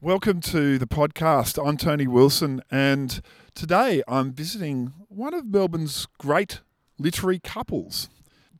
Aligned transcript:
Welcome 0.00 0.40
to 0.42 0.78
the 0.78 0.86
podcast. 0.86 1.58
I'm 1.66 1.76
Tony 1.76 2.06
Wilson, 2.06 2.62
and 2.70 3.20
today 3.52 4.00
I'm 4.06 4.32
visiting 4.32 4.92
one 5.08 5.34
of 5.34 5.46
Melbourne's 5.46 6.06
great 6.18 6.60
literary 7.00 7.40
couples. 7.40 8.08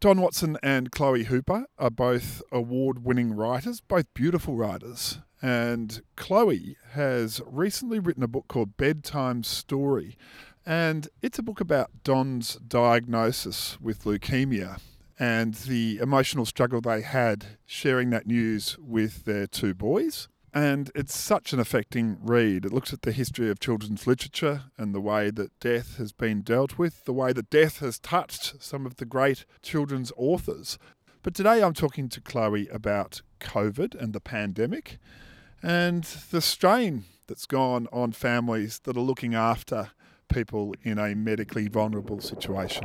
Don 0.01 0.21
Watson 0.21 0.59
and 0.65 0.91
Chloe 0.91 1.25
Hooper 1.25 1.67
are 1.79 1.91
both 1.91 2.43
award 2.51 3.05
winning 3.05 3.33
writers, 3.33 3.81
both 3.81 4.13
beautiful 4.15 4.57
writers. 4.57 5.21
And 5.41 6.03
Chloe 6.17 6.77
has 6.95 7.41
recently 7.47 8.01
written 8.01 8.25
a 8.25 8.29
book 8.29 8.47
called 8.49 8.77
Bedtime 8.77 9.45
Story. 9.45 10.17
And 10.67 11.09
it's 11.23 11.39
a 11.39 11.45
book 11.45 11.61
about 11.61 12.03
Don's 12.03 12.57
diagnosis 12.57 13.81
with 13.81 14.03
leukemia 14.03 14.81
and 15.21 15.55
the 15.55 15.99
emotional 15.99 16.47
struggle 16.47 16.81
they 16.81 17.03
had 17.03 17.59
sharing 17.65 18.11
that 18.11 18.27
news 18.27 18.77
with 18.81 19.25
their 19.25 19.47
two 19.47 19.73
boys. 19.73 20.27
And 20.55 20.91
it's 20.95 21.17
such 21.17 21.53
an 21.53 21.61
affecting 21.61 22.19
read. 22.23 22.65
It 22.65 22.73
looks 22.73 22.93
at 22.93 23.03
the 23.03 23.13
history 23.13 23.51
of 23.51 23.61
children's 23.61 24.07
literature 24.07 24.63
and 24.77 24.95
the 24.95 25.01
way 25.01 25.31
that 25.31 25.59
death 25.61 25.99
has 25.99 26.13
been 26.13 26.43
dealt 26.43 26.79
with, 26.79 27.05
the 27.05 27.13
way 27.13 27.33
that 27.33 27.51
death 27.51 27.81
has 27.81 27.99
touched 27.99 28.63
some 28.63 28.87
of 28.87 28.97
the 28.97 29.05
great 29.05 29.45
children's 29.63 30.11
authors. 30.17 30.79
But 31.23 31.35
today 31.35 31.63
I'm 31.63 31.75
talking 31.75 32.09
to 32.09 32.21
Chloe 32.21 32.69
about 32.69 33.23
COVID 33.41 33.95
and 34.01 34.13
the 34.13 34.21
pandemic 34.21 34.99
and 35.63 36.05
the 36.05 36.41
strain 36.41 37.05
that's 37.27 37.47
gone 37.47 37.87
on 37.93 38.13
families 38.13 38.81
that 38.85 38.97
are 38.97 39.01
looking 39.01 39.35
after 39.35 39.91
people 40.29 40.75
in 40.83 40.99
a 40.99 41.15
medically 41.15 41.69
vulnerable 41.69 42.21
situation. 42.21 42.85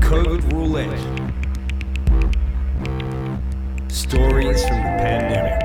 COVID 0.00 0.52
Roulette. 0.52 1.27
Stories 4.08 4.66
from 4.66 4.78
the 4.78 4.94
pandemic. 5.02 5.62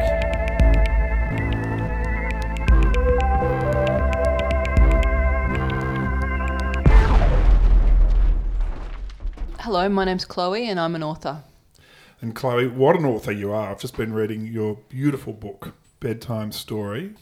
Hello, 9.62 9.88
my 9.88 10.04
name's 10.04 10.26
Chloe 10.26 10.68
and 10.68 10.78
I'm 10.78 10.94
an 10.96 11.04
author. 11.04 11.46
And 12.20 12.36
Chloe, 12.36 12.68
what 12.68 12.98
an 12.98 13.06
author 13.06 13.32
you 13.32 13.54
are. 13.54 13.72
I've 13.72 13.80
just 13.80 13.96
been 13.96 14.12
reading 14.12 14.46
your 14.46 14.78
beautiful 14.90 15.32
book, 15.32 15.76
Bedtime 16.02 16.52
Story. 16.52 17.14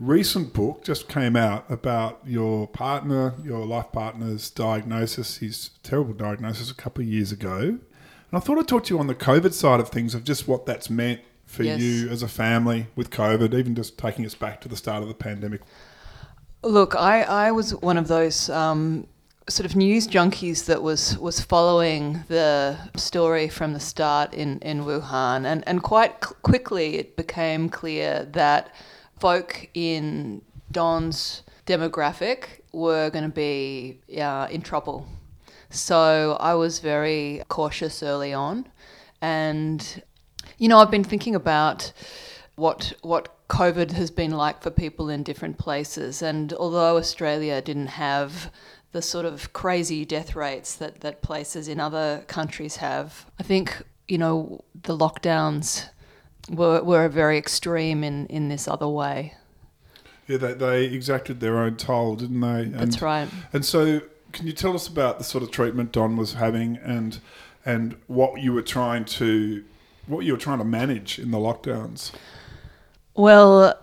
Recent 0.00 0.54
book 0.54 0.84
just 0.84 1.06
came 1.06 1.36
out 1.36 1.70
about 1.70 2.22
your 2.24 2.66
partner, 2.66 3.34
your 3.44 3.66
life 3.66 3.92
partner's 3.92 4.48
diagnosis, 4.48 5.36
his 5.36 5.68
terrible 5.82 6.14
diagnosis 6.14 6.70
a 6.70 6.74
couple 6.74 7.02
of 7.02 7.08
years 7.08 7.30
ago. 7.30 7.78
And 8.32 8.40
I 8.40 8.44
thought 8.44 8.58
I'd 8.58 8.66
talk 8.66 8.84
to 8.84 8.94
you 8.94 8.98
on 8.98 9.08
the 9.08 9.14
COVID 9.14 9.52
side 9.52 9.78
of 9.78 9.90
things, 9.90 10.14
of 10.14 10.24
just 10.24 10.48
what 10.48 10.64
that's 10.64 10.88
meant 10.88 11.20
for 11.44 11.64
Yes. 11.64 11.80
you 11.80 12.08
as 12.08 12.22
a 12.22 12.28
family 12.28 12.86
with 12.96 13.10
COVID, 13.10 13.52
even 13.52 13.74
just 13.74 13.98
taking 13.98 14.24
us 14.24 14.34
back 14.34 14.60
to 14.62 14.68
the 14.68 14.76
start 14.76 15.02
of 15.02 15.08
the 15.08 15.14
pandemic. 15.14 15.60
Look, 16.62 16.94
I, 16.96 17.22
I 17.22 17.50
was 17.50 17.74
one 17.74 17.98
of 17.98 18.08
those 18.08 18.48
um, 18.48 19.06
sort 19.50 19.66
of 19.66 19.76
news 19.76 20.08
junkies 20.08 20.64
that 20.64 20.82
was, 20.82 21.18
was 21.18 21.40
following 21.42 22.24
the 22.28 22.78
story 22.96 23.48
from 23.48 23.74
the 23.74 23.80
start 23.80 24.32
in, 24.32 24.60
in 24.60 24.84
Wuhan. 24.84 25.44
And, 25.44 25.62
and 25.66 25.82
quite 25.82 26.24
c- 26.24 26.34
quickly 26.40 26.96
it 26.96 27.16
became 27.16 27.68
clear 27.68 28.24
that 28.32 28.74
folk 29.18 29.68
in 29.74 30.40
Don's 30.70 31.42
demographic 31.66 32.44
were 32.72 33.10
going 33.10 33.24
to 33.24 33.30
be 33.30 33.98
uh, 34.18 34.48
in 34.50 34.62
trouble. 34.62 35.06
So 35.72 36.36
I 36.38 36.54
was 36.54 36.78
very 36.78 37.42
cautious 37.48 38.02
early 38.02 38.32
on. 38.32 38.66
And, 39.20 40.02
you 40.58 40.68
know, 40.68 40.78
I've 40.78 40.90
been 40.90 41.04
thinking 41.04 41.34
about 41.34 41.92
what 42.56 42.92
what 43.02 43.34
COVID 43.48 43.92
has 43.92 44.10
been 44.10 44.32
like 44.32 44.62
for 44.62 44.70
people 44.70 45.08
in 45.08 45.22
different 45.22 45.58
places. 45.58 46.22
And 46.22 46.52
although 46.54 46.96
Australia 46.96 47.60
didn't 47.60 47.88
have 47.88 48.50
the 48.92 49.02
sort 49.02 49.24
of 49.24 49.52
crazy 49.52 50.04
death 50.04 50.36
rates 50.36 50.74
that, 50.76 51.00
that 51.00 51.22
places 51.22 51.68
in 51.68 51.80
other 51.80 52.24
countries 52.28 52.76
have, 52.76 53.26
I 53.40 53.42
think, 53.42 53.82
you 54.08 54.18
know, 54.18 54.64
the 54.82 54.96
lockdowns 54.96 55.88
were, 56.50 56.82
were 56.82 57.08
very 57.08 57.38
extreme 57.38 58.04
in, 58.04 58.26
in 58.26 58.48
this 58.48 58.68
other 58.68 58.88
way. 58.88 59.34
Yeah, 60.28 60.36
they, 60.36 60.52
they 60.54 60.84
exacted 60.84 61.40
their 61.40 61.58
own 61.58 61.76
toll, 61.76 62.16
didn't 62.16 62.40
they? 62.40 62.62
And, 62.62 62.74
That's 62.74 63.02
right. 63.02 63.28
And 63.52 63.64
so, 63.64 64.02
can 64.32 64.46
you 64.46 64.52
tell 64.52 64.74
us 64.74 64.88
about 64.88 65.18
the 65.18 65.24
sort 65.24 65.44
of 65.44 65.50
treatment 65.50 65.92
Don 65.92 66.16
was 66.16 66.34
having, 66.34 66.78
and 66.78 67.20
and 67.64 67.96
what 68.06 68.40
you 68.40 68.52
were 68.52 68.62
trying 68.62 69.04
to 69.04 69.64
what 70.06 70.24
you 70.24 70.32
were 70.32 70.38
trying 70.38 70.58
to 70.58 70.64
manage 70.64 71.18
in 71.18 71.30
the 71.30 71.38
lockdowns? 71.38 72.12
Well, 73.14 73.78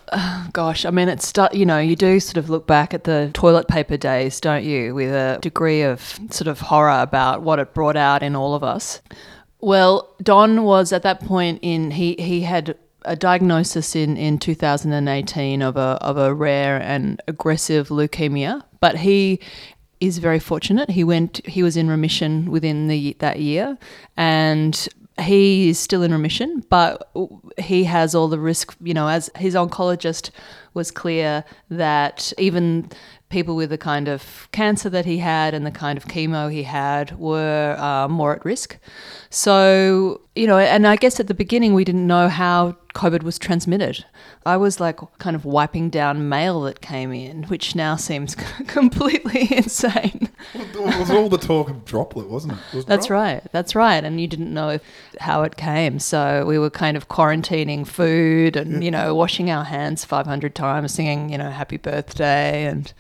gosh, 0.54 0.86
I 0.86 0.90
mean, 0.90 1.08
it's 1.08 1.28
stu- 1.28 1.50
you 1.54 1.66
know, 1.66 1.78
you 1.78 1.96
do 1.96 2.20
sort 2.20 2.38
of 2.38 2.50
look 2.50 2.66
back 2.66 2.94
at 2.94 3.04
the 3.04 3.30
toilet 3.34 3.68
paper 3.68 3.96
days, 3.96 4.40
don't 4.40 4.64
you, 4.64 4.96
with 4.96 5.14
a 5.14 5.38
degree 5.42 5.84
of 5.84 6.20
sort 6.32 6.48
of 6.48 6.60
horror 6.60 7.02
about 7.02 7.44
what 7.44 7.60
it 7.60 7.74
brought 7.74 7.96
out 7.96 8.24
in 8.24 8.36
all 8.36 8.56
of 8.56 8.64
us. 8.64 9.02
Well, 9.62 10.16
Don 10.24 10.64
was 10.64 10.92
at 10.92 11.04
that 11.04 11.20
point 11.20 11.60
in 11.62 11.92
he 11.92 12.16
he 12.18 12.42
had 12.42 12.76
a 13.06 13.16
diagnosis 13.16 13.96
in 13.96 14.18
in 14.18 14.40
2018 14.40 15.62
of 15.62 15.78
a 15.78 15.98
of 16.02 16.18
a 16.18 16.34
rare 16.34 16.82
and 16.82 17.22
aggressive 17.28 17.90
leukemia, 17.90 18.64
but 18.80 18.98
he 18.98 19.40
is 20.00 20.18
very 20.18 20.40
fortunate. 20.40 20.90
He 20.90 21.04
went 21.04 21.46
he 21.46 21.64
was 21.64 21.76
in 21.78 21.90
remission 21.90 22.50
within 22.52 22.88
the 22.88 23.16
that 23.20 23.40
year 23.40 23.78
and 24.16 24.88
he 25.22 25.70
is 25.70 25.80
still 25.80 26.04
in 26.04 26.12
remission, 26.12 26.64
but 26.70 27.12
he 27.58 27.84
has 27.84 28.16
all 28.16 28.28
the 28.28 28.40
risk, 28.40 28.76
you 28.82 28.94
know, 28.94 29.08
as 29.08 29.30
his 29.36 29.56
oncologist 29.56 30.32
was 30.74 30.92
clear 30.92 31.44
that 31.70 32.32
even 32.38 32.90
people 33.30 33.56
with 33.56 33.70
the 33.70 33.78
kind 33.78 34.08
of 34.08 34.48
cancer 34.52 34.90
that 34.90 35.06
he 35.06 35.18
had 35.18 35.54
and 35.54 35.66
the 35.66 35.72
kind 35.72 35.98
of 35.98 36.06
chemo 36.06 36.52
he 36.52 36.64
had 36.64 37.18
were 37.18 37.76
uh, 37.78 38.08
more 38.08 38.34
at 38.36 38.44
risk. 38.44 38.78
So, 39.32 40.22
you 40.36 40.48
know, 40.48 40.58
and 40.58 40.88
I 40.88 40.96
guess 40.96 41.20
at 41.20 41.28
the 41.28 41.36
beginning 41.36 41.74
we 41.76 41.84
didn't 41.84 42.08
know 42.08 42.30
how 42.30 42.76
COVID 42.96 43.22
was 43.22 43.38
transmitted. 43.38 44.04
I 44.44 44.58
was 44.58 44.80
like 44.80 45.00
kind 45.20 45.36
of 45.36 45.46
wiping 45.46 45.92
down 45.92 46.28
mail 46.28 46.62
that 46.62 46.82
came 46.82 47.14
in, 47.14 47.44
which 47.44 47.76
now 47.76 47.96
seems 47.96 48.36
completely 48.68 49.48
insane. 49.56 50.30
Well, 50.56 50.90
it 50.90 51.00
was 51.00 51.12
all 51.12 51.30
the 51.30 51.38
talk 51.38 51.70
of 51.70 51.86
droplet, 51.86 52.28
wasn't 52.28 52.54
it? 52.54 52.60
It 52.74 52.76
was 52.78 52.86
That's 52.86 53.06
drop- 53.06 53.22
right. 53.22 53.44
That's 53.52 53.76
right. 53.76 54.04
And 54.04 54.20
you 54.20 54.28
didn't 54.28 54.52
know 54.52 54.70
if, 54.70 54.82
how 55.20 55.44
it 55.44 55.58
came. 55.58 56.00
So 56.00 56.46
we 56.48 56.58
were 56.58 56.72
kind 56.72 56.98
of 56.98 57.08
quarantining 57.08 57.86
food 57.86 58.56
and, 58.56 58.84
you 58.84 58.90
know, 58.90 59.14
washing 59.14 59.52
our 59.52 59.64
hands 59.64 60.04
500 60.06 60.56
times, 60.56 60.92
singing, 60.94 61.30
you 61.30 61.38
know, 61.38 61.52
happy 61.52 61.78
birthday 61.78 62.66
and 62.66 62.92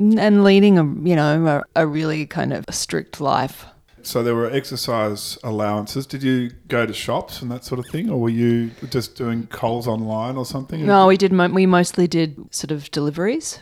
and 0.00 0.42
leading 0.42 0.76
a, 0.76 0.82
you 0.82 1.14
know, 1.16 1.46
a, 1.74 1.82
a 1.82 1.86
really 1.86 2.26
kind 2.26 2.52
of 2.52 2.64
strict 2.70 3.20
life. 3.20 3.66
So 4.06 4.22
there 4.22 4.34
were 4.34 4.50
exercise 4.50 5.38
allowances. 5.42 6.06
Did 6.06 6.22
you 6.22 6.50
go 6.68 6.86
to 6.86 6.92
shops 6.92 7.42
and 7.42 7.50
that 7.50 7.64
sort 7.64 7.78
of 7.78 7.86
thing, 7.86 8.10
or 8.10 8.20
were 8.20 8.28
you 8.28 8.70
just 8.90 9.16
doing 9.16 9.46
Coles 9.46 9.86
online 9.88 10.36
or 10.36 10.44
something? 10.44 10.84
No, 10.84 11.06
we 11.06 11.16
did. 11.16 11.32
Mo- 11.32 11.48
we 11.48 11.66
mostly 11.66 12.06
did 12.06 12.36
sort 12.54 12.70
of 12.70 12.90
deliveries, 12.90 13.60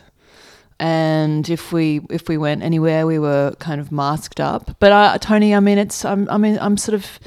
and 0.81 1.49
if 1.49 1.73
we 1.73 2.01
if 2.11 2.29
we 2.29 2.37
went 2.37 2.63
anywhere, 2.63 3.07
we 3.07 3.19
were 3.19 3.55
kind 3.61 3.81
of 3.81 3.93
masked 3.93 4.41
up. 4.41 4.77
But 4.81 5.23
Tony, 5.23 5.55
I 5.55 5.61
mean, 5.61 5.79
it's 5.79 6.05
I'm, 6.05 6.29
I 6.29 6.39
mean, 6.39 6.59
I'm 6.61 6.77
sort 6.77 6.95
of, 6.95 7.21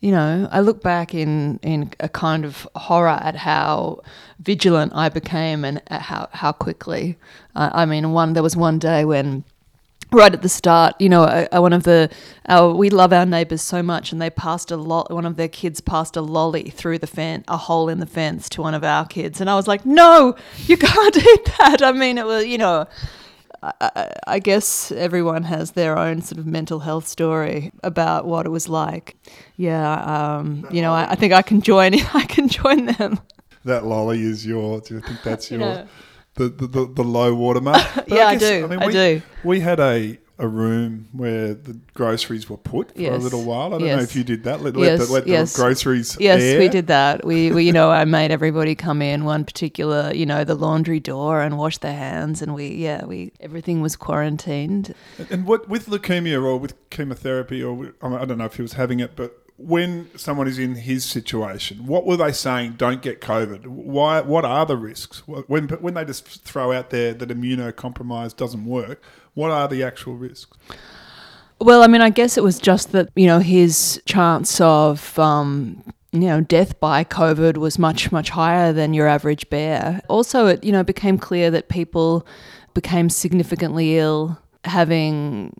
you 0.00 0.12
know, 0.12 0.48
I 0.52 0.60
look 0.60 0.82
back 0.82 1.12
in 1.14 1.58
in 1.62 1.92
a 1.98 2.08
kind 2.08 2.44
of 2.44 2.68
horror 2.76 3.08
at 3.08 3.34
how 3.34 4.00
vigilant 4.38 4.92
I 4.94 5.08
became 5.08 5.64
and 5.64 5.82
at 5.88 6.02
how 6.02 6.28
how 6.32 6.52
quickly. 6.52 7.18
Uh, 7.56 7.70
I 7.72 7.84
mean, 7.84 8.12
one 8.12 8.34
there 8.34 8.42
was 8.42 8.56
one 8.56 8.78
day 8.78 9.04
when 9.04 9.44
right 10.12 10.32
at 10.32 10.42
the 10.42 10.48
start, 10.48 10.94
you 10.98 11.08
know, 11.08 11.24
uh, 11.24 11.46
uh, 11.54 11.60
one 11.60 11.72
of 11.72 11.84
the 11.84 12.10
our, 12.48 12.74
we 12.74 12.90
love 12.90 13.12
our 13.12 13.26
neighbours 13.26 13.62
so 13.62 13.82
much, 13.82 14.12
and 14.12 14.20
they 14.20 14.30
passed 14.30 14.70
a 14.70 14.76
lot. 14.76 15.10
One 15.10 15.26
of 15.26 15.36
their 15.36 15.48
kids 15.48 15.80
passed 15.80 16.16
a 16.16 16.20
lolly 16.20 16.70
through 16.70 16.98
the 16.98 17.06
fence, 17.06 17.44
a 17.48 17.56
hole 17.56 17.88
in 17.88 18.00
the 18.00 18.06
fence 18.06 18.48
to 18.50 18.62
one 18.62 18.74
of 18.74 18.84
our 18.84 19.06
kids, 19.06 19.40
and 19.40 19.48
I 19.48 19.54
was 19.54 19.66
like, 19.68 19.86
"No, 19.86 20.34
you 20.66 20.76
can't 20.88 21.14
do 21.14 21.36
that." 21.58 21.82
I 21.82 21.92
mean, 21.92 22.18
it 22.18 22.26
was, 22.26 22.46
you 22.46 22.58
know. 22.58 22.86
I- 23.62 24.14
I, 24.26 24.38
guess 24.38 24.90
everyone 24.90 25.42
has 25.42 25.72
their 25.72 25.98
own 25.98 26.22
sort 26.22 26.38
of 26.38 26.46
mental 26.46 26.80
health 26.80 27.06
story 27.06 27.72
about 27.82 28.24
what 28.24 28.46
it 28.46 28.48
was 28.48 28.70
like. 28.70 29.16
Yeah, 29.56 30.38
um, 30.38 30.66
you 30.70 30.80
know, 30.80 30.94
I, 30.94 31.10
I 31.10 31.14
think 31.14 31.34
I 31.34 31.42
can 31.42 31.60
join. 31.60 31.92
I 32.14 32.24
can 32.24 32.48
join 32.48 32.86
them. 32.86 33.20
that 33.66 33.84
lolly 33.84 34.22
is 34.22 34.46
your. 34.46 34.80
Do 34.80 34.94
you 34.94 35.00
think 35.02 35.22
that's 35.22 35.50
You 35.50 35.58
know. 35.58 35.86
The, 36.34 36.48
the, 36.48 36.66
the 36.66 36.86
the 36.86 37.04
low 37.04 37.34
watermark? 37.34 37.82
Yeah, 38.08 38.26
I 38.26 38.36
guess- 38.36 38.40
do. 38.40 38.64
I 38.64 38.68
mean, 38.76 38.86
we, 38.86 38.92
do. 38.92 39.22
We 39.44 39.60
had 39.60 39.80
a 39.80 40.18
a 40.38 40.48
room 40.48 41.06
where 41.12 41.52
the 41.52 41.78
groceries 41.92 42.48
were 42.48 42.56
put 42.56 42.96
for 42.96 43.02
a 43.02 43.18
little 43.18 43.44
while. 43.44 43.74
I 43.74 43.78
don't 43.78 43.86
know 43.88 43.98
if 43.98 44.16
you 44.16 44.24
did 44.24 44.44
that. 44.44 44.62
Let, 44.62 44.74
Yes, 44.74 44.98
let, 45.00 45.06
the, 45.06 45.12
let 45.12 45.26
yes. 45.26 45.52
the 45.52 45.60
groceries 45.62 46.16
Yes, 46.18 46.40
air. 46.40 46.58
we 46.58 46.68
did 46.68 46.86
that. 46.86 47.26
We, 47.26 47.52
we, 47.52 47.64
you 47.64 47.72
know, 47.74 47.90
I 47.90 48.06
made 48.06 48.30
everybody 48.30 48.74
come 48.74 49.02
in 49.02 49.24
one 49.26 49.44
particular, 49.44 50.14
you 50.14 50.24
know, 50.24 50.42
the 50.44 50.54
laundry 50.54 50.98
door 50.98 51.42
and 51.42 51.58
wash 51.58 51.76
their 51.76 51.92
hands, 51.92 52.40
and 52.40 52.54
we, 52.54 52.68
yeah, 52.68 53.04
we 53.04 53.32
everything 53.40 53.82
was 53.82 53.96
quarantined. 53.96 54.94
And 55.28 55.44
what 55.46 55.68
with 55.68 55.86
leukemia 55.88 56.42
or 56.42 56.56
with 56.56 56.72
chemotherapy 56.88 57.62
or 57.62 57.92
I, 58.00 58.22
I 58.22 58.24
don't 58.24 58.38
know 58.38 58.46
if 58.46 58.54
he 58.56 58.62
was 58.62 58.72
having 58.72 59.00
it, 59.00 59.16
but 59.16 59.36
when 59.62 60.10
someone 60.16 60.48
is 60.48 60.58
in 60.58 60.74
his 60.74 61.04
situation, 61.04 61.86
what 61.86 62.06
were 62.06 62.16
they 62.16 62.32
saying? 62.32 62.74
Don't 62.78 63.02
get 63.02 63.20
COVID. 63.20 63.66
Why? 63.66 64.20
What 64.20 64.44
are 64.44 64.64
the 64.64 64.76
risks? 64.76 65.22
When 65.26 65.68
when 65.68 65.94
they 65.94 66.04
just 66.04 66.44
throw 66.44 66.72
out 66.72 66.90
there 66.90 67.12
that 67.14 67.28
immunocompromised 67.28 68.36
doesn't 68.36 68.64
work, 68.64 69.02
what 69.34 69.50
are 69.50 69.68
the 69.68 69.82
actual 69.82 70.16
risks? 70.16 70.56
Well, 71.60 71.82
I 71.82 71.88
mean, 71.88 72.00
I 72.00 72.08
guess 72.08 72.38
it 72.38 72.42
was 72.42 72.58
just 72.58 72.92
that, 72.92 73.10
you 73.14 73.26
know, 73.26 73.38
his 73.38 74.00
chance 74.06 74.62
of, 74.62 75.18
um, 75.18 75.84
you 76.10 76.20
know, 76.20 76.40
death 76.40 76.80
by 76.80 77.04
COVID 77.04 77.58
was 77.58 77.78
much, 77.78 78.10
much 78.10 78.30
higher 78.30 78.72
than 78.72 78.94
your 78.94 79.06
average 79.06 79.48
bear. 79.50 80.00
Also, 80.08 80.46
it, 80.46 80.64
you 80.64 80.72
know, 80.72 80.82
became 80.82 81.18
clear 81.18 81.50
that 81.50 81.68
people 81.68 82.26
became 82.72 83.10
significantly 83.10 83.98
ill 83.98 84.38
having, 84.64 85.54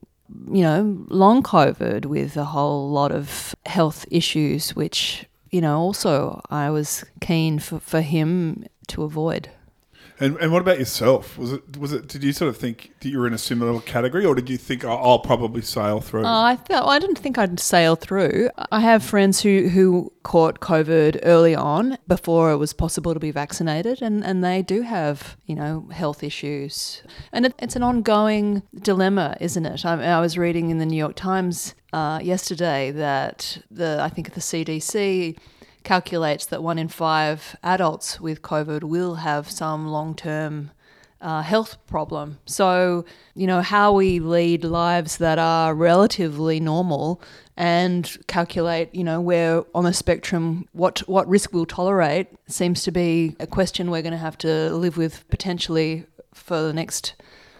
you 0.51 0.63
know, 0.63 1.05
long 1.09 1.43
COVID 1.43 2.07
with 2.07 2.37
a 2.37 2.45
whole 2.45 2.91
lot 2.91 3.13
of 3.13 3.55
health 3.67 4.05
issues, 4.11 4.75
which, 4.75 5.27
you 5.51 5.61
know, 5.61 5.79
also 5.79 6.41
I 6.51 6.71
was 6.71 7.05
keen 7.21 7.59
for, 7.59 7.81
for 7.81 8.01
him 8.01 8.67
to 8.89 9.03
avoid. 9.03 9.51
And, 10.21 10.37
and 10.37 10.53
what 10.53 10.61
about 10.61 10.79
yourself? 10.79 11.39
Was 11.39 11.53
it 11.53 11.79
was 11.79 11.95
it? 11.95 12.07
Did 12.07 12.23
you 12.23 12.35
sort 12.35 12.51
of 12.51 12.59
think 12.59 12.93
that 13.01 13.09
you 13.09 13.19
were 13.19 13.27
in 13.27 13.33
a 13.33 13.39
similar 13.39 13.81
category, 13.81 14.27
or 14.27 14.35
did 14.35 14.51
you 14.51 14.59
think 14.59 14.85
oh, 14.85 14.91
I'll 14.91 15.19
probably 15.21 15.63
sail 15.63 16.03
through? 16.03 16.25
Oh, 16.25 16.27
I 16.27 16.59
well, 16.69 16.91
I 16.91 16.99
didn't 16.99 17.19
think 17.19 17.39
I'd 17.39 17.59
sail 17.59 17.97
through. 17.97 18.51
I 18.71 18.81
have 18.81 19.03
friends 19.03 19.41
who 19.41 19.69
who 19.69 20.13
caught 20.23 20.61
COVID 20.61 21.21
early 21.23 21.55
on 21.55 21.97
before 22.07 22.53
it 22.53 22.59
was 22.59 22.75
possible 22.75 23.15
to 23.15 23.21
be 23.21 23.31
vaccinated, 23.31 24.03
and, 24.03 24.23
and 24.23 24.45
they 24.45 24.61
do 24.61 24.83
have 24.83 25.39
you 25.47 25.55
know 25.55 25.89
health 25.91 26.23
issues, 26.23 27.03
and 27.33 27.47
it, 27.47 27.55
it's 27.59 27.75
an 27.75 27.83
ongoing 27.83 28.63
dilemma, 28.79 29.39
isn't 29.41 29.65
it? 29.65 29.87
I, 29.87 30.05
I 30.05 30.21
was 30.21 30.37
reading 30.37 30.69
in 30.69 30.77
the 30.77 30.87
New 30.87 30.99
York 30.99 31.17
Times 31.17 31.75
uh, 31.95 32.21
yesterday 32.23 32.91
that 32.91 33.57
the 33.71 33.99
I 34.03 34.11
think 34.11 34.35
the 34.35 34.41
CDC 34.41 35.39
calculates 35.85 36.47
that 36.47 36.63
one 36.63 36.79
in 36.79 36.89
five 36.89 37.57
adults 37.63 38.21
with 38.21 38.43
COVID 38.43 38.85
will 38.85 39.17
have 39.17 39.51
some 39.51 39.89
long 39.89 40.15
term 40.15 40.71
uh, 41.21 41.43
health 41.43 41.77
problem. 41.87 42.39
So, 42.47 43.05
you 43.35 43.47
know, 43.47 43.61
how 43.61 43.93
we 43.93 44.21
lead 44.21 44.65
lives 44.65 45.19
that 45.19 45.39
are 45.39 45.75
relatively 45.75 46.61
normal 46.61 47.21
and 47.57 48.17
calculate, 48.27 48.95
you 48.95 49.05
know, 49.05 49.21
where 49.21 49.65
on 49.75 49.85
the 49.85 49.93
spectrum 49.93 50.67
what 50.73 51.01
what 51.01 51.29
risk 51.29 51.53
we'll 51.53 51.67
tolerate 51.67 52.29
seems 52.47 52.83
to 52.85 52.91
be 52.91 53.37
a 53.39 53.47
question 53.47 53.91
we're 53.91 54.03
going 54.03 54.13
to 54.13 54.19
have 54.19 54.39
to 54.39 54.71
live 54.71 54.97
with 54.97 55.29
potentially 55.29 56.07
for 56.33 56.63
the 56.63 56.73
next 56.73 57.15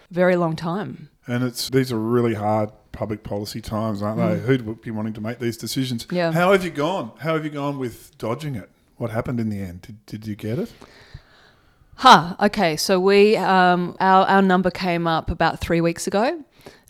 very 0.09 0.35
long 0.35 0.55
time. 0.55 1.09
And 1.27 1.43
it's 1.43 1.69
these 1.69 1.91
are 1.91 1.99
really 1.99 2.33
hard 2.33 2.71
public 2.91 3.23
policy 3.23 3.61
times, 3.61 4.01
aren't 4.01 4.19
they? 4.19 4.39
Who'd 4.39 4.81
be 4.81 4.91
wanting 4.91 5.13
to 5.13 5.21
make 5.21 5.39
these 5.39 5.57
decisions? 5.57 6.05
Mm. 6.05 6.15
Yeah. 6.15 6.31
How 6.31 6.51
have 6.51 6.63
you 6.63 6.71
gone? 6.71 7.11
How 7.19 7.33
have 7.35 7.45
you 7.45 7.51
gone 7.51 7.79
with 7.79 8.17
dodging 8.17 8.55
it? 8.55 8.69
What 8.97 9.11
happened 9.11 9.39
in 9.39 9.49
the 9.49 9.59
end? 9.59 9.81
Did, 9.81 10.05
did 10.05 10.27
you 10.27 10.35
get 10.35 10.59
it? 10.59 10.71
Huh. 11.95 12.35
Okay. 12.39 12.77
So 12.77 12.99
we 12.99 13.37
um, 13.37 13.95
our 13.99 14.25
our 14.25 14.41
number 14.41 14.71
came 14.71 15.07
up 15.07 15.29
about 15.29 15.59
three 15.59 15.81
weeks 15.81 16.07
ago. 16.07 16.43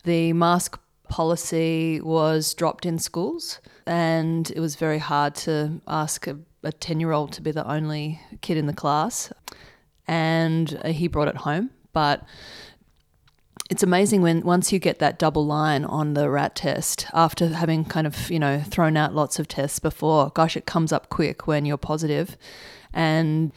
The 0.03 0.33
mask 0.33 0.79
policy 1.07 2.01
was 2.01 2.53
dropped 2.53 2.85
in 2.85 2.97
schools, 2.97 3.59
and 3.85 4.49
it 4.51 4.59
was 4.59 4.75
very 4.75 4.99
hard 4.99 5.35
to 5.35 5.81
ask 5.87 6.27
a, 6.27 6.37
ten 6.79 6.99
year 6.99 7.11
old 7.11 7.33
to 7.33 7.41
be 7.41 7.51
the 7.51 7.69
only 7.69 8.19
kid 8.41 8.57
in 8.57 8.65
the 8.65 8.73
class, 8.73 9.31
and 10.07 10.81
he 10.85 11.07
brought 11.07 11.27
it 11.27 11.37
home. 11.37 11.71
But 11.93 12.23
it's 13.71 13.83
amazing 13.83 14.21
when 14.21 14.41
once 14.41 14.73
you 14.73 14.79
get 14.79 14.99
that 14.99 15.17
double 15.17 15.45
line 15.45 15.85
on 15.85 16.13
the 16.13 16.29
rat 16.29 16.55
test 16.55 17.07
after 17.13 17.47
having 17.47 17.85
kind 17.85 18.05
of 18.05 18.29
you 18.29 18.37
know 18.37 18.61
thrown 18.67 18.97
out 18.97 19.15
lots 19.15 19.39
of 19.39 19.47
tests 19.47 19.79
before 19.79 20.29
gosh 20.31 20.57
it 20.57 20.65
comes 20.65 20.91
up 20.91 21.09
quick 21.09 21.47
when 21.47 21.65
you're 21.65 21.77
positive. 21.77 22.35
And 22.93 23.53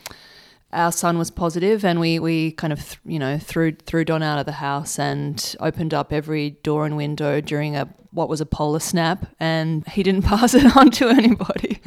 our 0.73 0.93
son 0.93 1.19
was 1.19 1.33
positive 1.33 1.85
and 1.85 1.99
we, 1.99 2.21
we 2.21 2.53
kind 2.53 2.73
of 2.73 2.79
th- 2.79 3.01
you 3.05 3.19
know 3.19 3.39
threw 3.39 3.73
threw 3.73 4.05
Don 4.05 4.23
out 4.23 4.39
of 4.39 4.47
the 4.47 4.53
house 4.53 5.01
and 5.01 5.57
opened 5.59 5.93
up 5.93 6.13
every 6.13 6.51
door 6.63 6.87
and 6.87 6.97
window 6.97 7.41
during 7.41 7.75
a 7.75 7.93
what 8.13 8.29
was 8.29 8.41
a 8.41 8.47
polar 8.47 8.79
snap 8.79 9.27
and 9.41 9.85
he 9.89 10.05
didn't 10.05 10.23
pass 10.33 10.55
it 10.55 10.77
on 10.77 10.93
to 10.93 11.09
anybody 11.09 11.81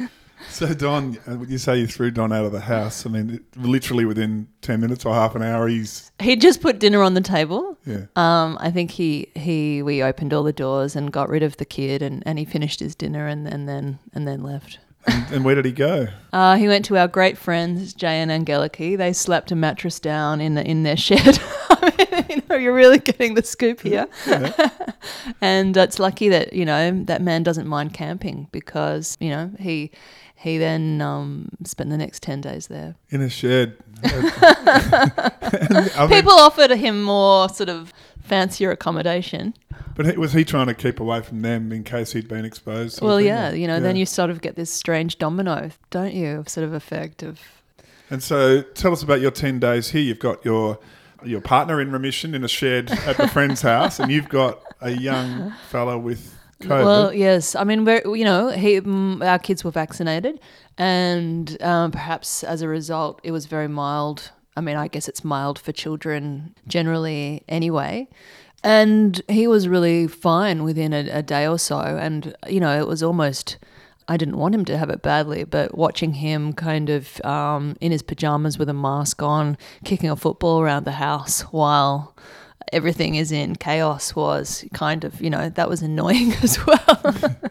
So 0.58 0.74
Don, 0.74 1.16
would 1.26 1.50
you 1.50 1.58
say 1.58 1.78
you 1.78 1.86
threw 1.86 2.10
Don 2.10 2.32
out 2.32 2.44
of 2.44 2.50
the 2.50 2.60
house? 2.60 3.06
I 3.06 3.10
mean, 3.10 3.44
literally 3.56 4.04
within 4.04 4.48
ten 4.60 4.80
minutes 4.80 5.04
or 5.04 5.14
half 5.14 5.36
an 5.36 5.42
hour, 5.42 5.68
he's 5.68 6.10
he 6.20 6.34
just 6.34 6.60
put 6.60 6.80
dinner 6.80 7.02
on 7.02 7.14
the 7.14 7.20
table 7.20 7.78
yeah. 7.88 8.04
Um, 8.16 8.58
I 8.60 8.70
think 8.70 8.90
he, 8.90 9.30
he 9.34 9.82
we 9.82 10.02
opened 10.02 10.34
all 10.34 10.42
the 10.42 10.52
doors 10.52 10.94
and 10.94 11.10
got 11.10 11.30
rid 11.30 11.42
of 11.42 11.56
the 11.56 11.64
kid 11.64 12.02
and, 12.02 12.22
and 12.26 12.38
he 12.38 12.44
finished 12.44 12.80
his 12.80 12.94
dinner 12.94 13.26
and, 13.26 13.48
and 13.48 13.66
then 13.66 13.98
and 14.12 14.28
then 14.28 14.42
left. 14.42 14.78
and, 15.06 15.32
and 15.32 15.44
where 15.44 15.54
did 15.54 15.64
he 15.64 15.72
go? 15.72 16.08
Uh, 16.32 16.56
he 16.56 16.68
went 16.68 16.84
to 16.84 16.98
our 16.98 17.08
great 17.08 17.38
friends 17.38 17.94
Jay 17.94 18.20
and 18.20 18.30
Angeliki. 18.30 18.96
They 18.98 19.14
slapped 19.14 19.50
a 19.52 19.56
mattress 19.56 19.98
down 19.98 20.42
in 20.42 20.54
the, 20.54 20.64
in 20.64 20.82
their 20.82 20.98
shed. 20.98 21.40
You 22.38 22.42
know, 22.48 22.56
you're 22.56 22.74
really 22.74 22.98
getting 22.98 23.34
the 23.34 23.42
scoop 23.42 23.80
here. 23.80 24.06
and 25.40 25.76
it's 25.76 25.98
lucky 25.98 26.28
that 26.28 26.52
you 26.52 26.64
know 26.64 27.04
that 27.04 27.22
man 27.22 27.42
doesn't 27.42 27.66
mind 27.66 27.94
camping 27.94 28.48
because 28.52 29.16
you 29.20 29.30
know 29.30 29.50
he 29.58 29.90
he 30.36 30.58
then 30.58 31.00
um, 31.00 31.48
spent 31.64 31.90
the 31.90 31.96
next 31.96 32.22
ten 32.22 32.40
days 32.40 32.66
there. 32.66 32.96
In 33.10 33.20
a 33.22 33.28
shed. 33.30 33.76
And, 35.50 35.90
I 35.96 36.00
mean, 36.06 36.10
People 36.10 36.32
offered 36.32 36.70
him 36.70 37.02
more 37.02 37.48
sort 37.48 37.70
of 37.70 37.92
fancier 38.22 38.70
accommodation. 38.70 39.54
but 39.96 40.16
was 40.18 40.34
he 40.34 40.44
trying 40.44 40.66
to 40.66 40.74
keep 40.74 41.00
away 41.00 41.22
from 41.22 41.40
them 41.40 41.72
in 41.72 41.84
case 41.84 42.12
he'd 42.12 42.28
been 42.28 42.44
exposed? 42.44 43.00
Well, 43.00 43.18
yeah, 43.20 43.52
you 43.52 43.66
know, 43.66 43.80
then 43.80 43.96
you 43.96 44.04
sort 44.04 44.28
of 44.28 44.42
get 44.42 44.56
this 44.56 44.70
strange 44.70 45.16
domino, 45.18 45.70
don't 45.90 46.12
you? 46.12 46.44
Sort 46.46 46.64
of 46.64 46.74
effect 46.74 47.22
of 47.22 47.40
And 48.10 48.22
so, 48.22 48.60
tell 48.60 48.92
us 48.92 49.02
about 49.02 49.20
your 49.22 49.30
ten 49.30 49.58
days 49.58 49.88
here. 49.90 50.02
You've 50.02 50.18
got 50.18 50.44
your 50.44 50.78
your 51.24 51.40
partner 51.40 51.80
in 51.80 51.90
remission 51.92 52.34
in 52.34 52.44
a 52.44 52.48
shed 52.48 52.90
at 52.90 53.16
the 53.16 53.28
friend's 53.28 53.62
house, 53.62 54.00
and 54.00 54.10
you've 54.10 54.28
got 54.28 54.62
a 54.80 54.90
young 54.90 55.52
fella 55.68 55.98
with 55.98 56.34
COVID. 56.62 56.84
Well, 56.84 57.12
yes. 57.12 57.54
I 57.54 57.64
mean, 57.64 57.84
we're, 57.84 58.02
you 58.16 58.24
know, 58.24 58.48
he, 58.48 58.80
mm, 58.80 59.24
our 59.26 59.38
kids 59.38 59.64
were 59.64 59.70
vaccinated, 59.70 60.40
and 60.76 61.60
um, 61.62 61.90
perhaps 61.90 62.44
as 62.44 62.62
a 62.62 62.68
result, 62.68 63.20
it 63.22 63.32
was 63.32 63.46
very 63.46 63.68
mild. 63.68 64.30
I 64.56 64.60
mean, 64.60 64.76
I 64.76 64.88
guess 64.88 65.08
it's 65.08 65.22
mild 65.22 65.58
for 65.58 65.70
children 65.70 66.54
generally 66.66 67.44
anyway. 67.48 68.08
And 68.64 69.22
he 69.28 69.46
was 69.46 69.68
really 69.68 70.08
fine 70.08 70.64
within 70.64 70.92
a, 70.92 71.08
a 71.10 71.22
day 71.22 71.46
or 71.46 71.60
so. 71.60 71.78
And, 71.78 72.34
you 72.48 72.58
know, 72.58 72.76
it 72.76 72.88
was 72.88 73.04
almost, 73.04 73.56
I 74.08 74.16
didn't 74.16 74.38
want 74.38 74.54
him 74.54 74.64
to 74.66 74.78
have 74.78 74.88
it 74.90 75.02
badly, 75.02 75.44
but 75.44 75.76
watching 75.76 76.14
him 76.14 76.54
kind 76.54 76.88
of 76.88 77.24
um, 77.24 77.76
in 77.80 77.92
his 77.92 78.02
pajamas 78.02 78.58
with 78.58 78.68
a 78.68 78.74
mask 78.74 79.22
on, 79.22 79.58
kicking 79.84 80.08
a 80.08 80.16
football 80.16 80.60
around 80.60 80.84
the 80.84 80.92
house 80.92 81.42
while 81.42 82.16
everything 82.72 83.14
is 83.14 83.30
in 83.30 83.56
chaos 83.56 84.16
was 84.16 84.64
kind 84.72 85.04
of, 85.04 85.20
you 85.20 85.30
know, 85.30 85.50
that 85.50 85.68
was 85.68 85.82
annoying 85.82 86.32
as 86.42 86.64
well. 86.66 87.24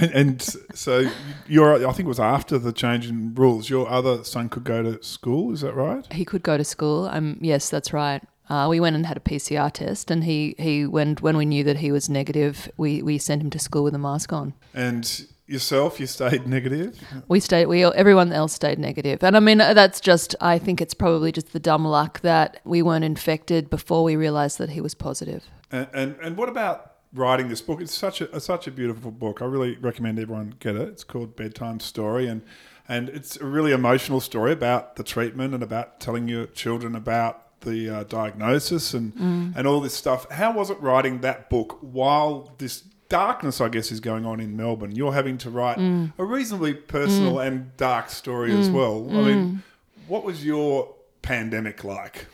And, 0.00 0.12
and 0.12 0.56
so, 0.74 1.10
your 1.48 1.74
I 1.74 1.92
think 1.92 2.06
it 2.06 2.08
was 2.08 2.20
after 2.20 2.56
the 2.56 2.72
change 2.72 3.08
in 3.08 3.34
rules. 3.34 3.68
Your 3.68 3.88
other 3.88 4.22
son 4.22 4.48
could 4.48 4.62
go 4.62 4.80
to 4.80 5.02
school. 5.02 5.52
Is 5.52 5.62
that 5.62 5.74
right? 5.74 6.06
he 6.12 6.24
could 6.24 6.44
go 6.44 6.56
to 6.56 6.62
school. 6.62 7.06
Um, 7.06 7.36
yes, 7.40 7.68
that's 7.68 7.92
right. 7.92 8.22
Uh, 8.48 8.68
we 8.70 8.78
went 8.78 8.96
and 8.96 9.04
had 9.04 9.16
a 9.16 9.20
PCR 9.20 9.72
test, 9.72 10.10
and 10.10 10.22
he, 10.22 10.54
he 10.56 10.86
when 10.86 11.16
when 11.16 11.36
we 11.36 11.44
knew 11.44 11.64
that 11.64 11.78
he 11.78 11.90
was 11.90 12.08
negative, 12.08 12.70
we, 12.76 13.02
we 13.02 13.18
sent 13.18 13.42
him 13.42 13.50
to 13.50 13.58
school 13.58 13.82
with 13.82 13.94
a 13.94 13.98
mask 13.98 14.32
on. 14.32 14.54
And 14.72 15.26
yourself, 15.48 15.98
you 15.98 16.06
stayed 16.06 16.46
negative. 16.46 17.00
We 17.26 17.40
stayed. 17.40 17.66
We 17.66 17.84
everyone 17.84 18.32
else 18.32 18.52
stayed 18.52 18.78
negative, 18.78 19.24
and 19.24 19.36
I 19.36 19.40
mean 19.40 19.58
that's 19.58 20.00
just. 20.00 20.34
I 20.40 20.58
think 20.58 20.80
it's 20.80 20.94
probably 20.94 21.32
just 21.32 21.52
the 21.52 21.58
dumb 21.60 21.84
luck 21.84 22.20
that 22.20 22.60
we 22.64 22.82
weren't 22.82 23.04
infected 23.04 23.70
before 23.70 24.04
we 24.04 24.14
realised 24.14 24.58
that 24.58 24.70
he 24.70 24.80
was 24.80 24.94
positive. 24.94 25.44
And, 25.72 25.88
and 25.92 26.16
and 26.22 26.36
what 26.36 26.48
about 26.48 26.92
writing 27.12 27.48
this 27.48 27.62
book? 27.62 27.80
It's 27.80 27.94
such 27.94 28.20
a 28.20 28.40
such 28.40 28.66
a 28.66 28.70
beautiful 28.70 29.10
book. 29.10 29.42
I 29.42 29.46
really 29.46 29.76
recommend 29.78 30.18
everyone 30.18 30.54
get 30.60 30.76
it. 30.76 30.88
It's 30.88 31.04
called 31.04 31.34
Bedtime 31.34 31.80
Story, 31.80 32.28
and 32.28 32.42
and 32.86 33.08
it's 33.08 33.36
a 33.36 33.46
really 33.46 33.72
emotional 33.72 34.20
story 34.20 34.52
about 34.52 34.96
the 34.96 35.02
treatment 35.02 35.54
and 35.54 35.62
about 35.62 35.98
telling 35.98 36.28
your 36.28 36.46
children 36.46 36.94
about 36.94 37.60
the 37.60 37.90
uh, 37.90 38.04
diagnosis 38.04 38.94
and 38.94 39.12
and 39.56 39.66
all 39.66 39.80
this 39.80 39.94
stuff. 39.94 40.30
How 40.30 40.52
was 40.52 40.70
it 40.70 40.80
writing 40.80 41.22
that 41.22 41.50
book 41.50 41.78
while 41.80 42.54
this 42.58 42.84
darkness, 43.08 43.60
I 43.60 43.68
guess, 43.68 43.90
is 43.90 44.00
going 44.00 44.26
on 44.26 44.40
in 44.40 44.56
Melbourne? 44.56 44.94
You're 44.94 45.12
having 45.12 45.38
to 45.38 45.50
write 45.50 45.78
mm. 45.78 46.12
a 46.18 46.24
reasonably 46.24 46.74
personal 46.74 47.36
mm. 47.36 47.46
and 47.46 47.76
dark 47.76 48.10
story 48.10 48.52
as 48.52 48.68
mm. 48.68 48.74
well. 48.74 49.08
I 49.10 49.22
mean, 49.22 49.62
what 50.06 50.24
was 50.24 50.44
your 50.44 50.94
pandemic 51.22 51.84
like? 51.84 52.26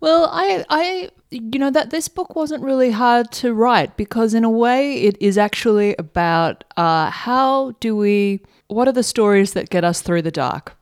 Well, 0.00 0.28
I, 0.30 0.64
I, 0.68 1.10
you 1.30 1.58
know, 1.58 1.70
that 1.70 1.90
this 1.90 2.08
book 2.08 2.36
wasn't 2.36 2.62
really 2.62 2.90
hard 2.90 3.32
to 3.32 3.52
write 3.52 3.96
because, 3.96 4.32
in 4.34 4.44
a 4.44 4.50
way, 4.50 4.94
it 4.94 5.16
is 5.20 5.36
actually 5.36 5.96
about 5.98 6.62
uh, 6.76 7.10
how 7.10 7.72
do 7.80 7.96
we, 7.96 8.40
what 8.68 8.86
are 8.86 8.92
the 8.92 9.02
stories 9.02 9.54
that 9.54 9.70
get 9.70 9.84
us 9.84 10.00
through 10.00 10.22
the 10.22 10.30
dark? 10.30 10.76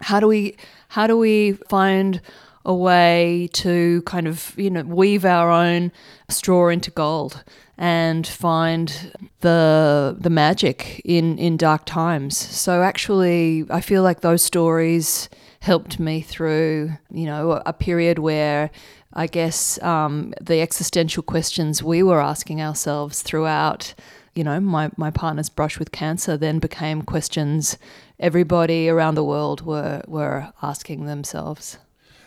How 0.00 0.20
do 0.20 0.28
we, 0.28 0.56
how 0.88 1.06
do 1.06 1.16
we 1.16 1.52
find 1.68 2.20
a 2.64 2.74
way 2.74 3.48
to 3.54 4.02
kind 4.02 4.28
of, 4.28 4.54
you 4.56 4.70
know, 4.70 4.82
weave 4.82 5.24
our 5.24 5.50
own 5.50 5.90
straw 6.28 6.68
into 6.68 6.90
gold 6.90 7.42
and 7.80 8.26
find 8.26 9.10
the 9.40 10.14
the 10.20 10.30
magic 10.30 11.00
in 11.04 11.38
in 11.38 11.56
dark 11.56 11.86
times. 11.86 12.36
So 12.36 12.82
actually, 12.82 13.64
I 13.70 13.80
feel 13.80 14.02
like 14.02 14.20
those 14.20 14.42
stories 14.42 15.28
helped 15.60 15.98
me 15.98 16.20
through, 16.20 16.90
you 17.10 17.26
know, 17.26 17.62
a 17.66 17.72
period 17.72 18.18
where 18.18 18.70
I 19.12 19.26
guess 19.26 19.82
um, 19.82 20.32
the 20.40 20.60
existential 20.60 21.22
questions 21.22 21.82
we 21.82 22.02
were 22.02 22.20
asking 22.20 22.62
ourselves 22.62 23.22
throughout, 23.22 23.94
you 24.34 24.44
know, 24.44 24.60
my, 24.60 24.90
my 24.96 25.10
partner's 25.10 25.48
brush 25.48 25.78
with 25.78 25.90
cancer 25.90 26.36
then 26.36 26.60
became 26.60 27.02
questions 27.02 27.76
everybody 28.18 28.88
around 28.88 29.16
the 29.16 29.24
world 29.24 29.62
were, 29.62 30.02
were 30.06 30.52
asking 30.62 31.06
themselves. 31.06 31.78